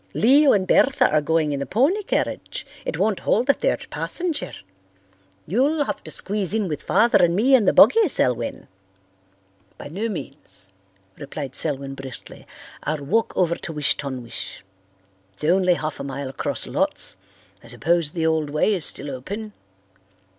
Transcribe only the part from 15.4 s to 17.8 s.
only half a mile across lots. I